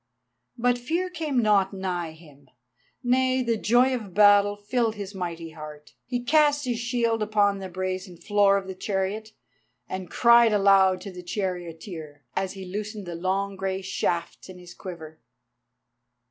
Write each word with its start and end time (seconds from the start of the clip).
But 0.57 0.79
fear 0.79 1.11
came 1.11 1.37
not 1.43 1.73
nigh 1.73 2.13
him, 2.13 2.49
nay, 3.03 3.43
the 3.43 3.55
joy 3.55 3.93
of 3.93 4.15
battle 4.15 4.55
filled 4.55 4.95
his 4.95 5.13
mighty 5.13 5.51
heart. 5.51 5.93
He 6.07 6.23
cast 6.23 6.65
his 6.65 6.79
shield 6.79 7.21
upon 7.21 7.59
the 7.59 7.69
brazen 7.69 8.17
floor 8.17 8.57
of 8.57 8.65
the 8.65 8.73
chariot, 8.73 9.33
and 9.87 10.09
cried 10.09 10.53
aloud 10.53 11.01
to 11.01 11.11
the 11.11 11.21
charioteer, 11.21 12.23
as 12.35 12.53
he 12.53 12.65
loosened 12.65 13.05
the 13.05 13.13
long 13.13 13.55
grey 13.55 13.83
shafts 13.83 14.49
in 14.49 14.57
his 14.57 14.73
quiver. 14.73 15.19